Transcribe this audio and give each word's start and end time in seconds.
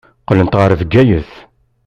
Qqlent 0.21 0.57
ɣer 0.59 0.71
Bgayet. 0.81 1.31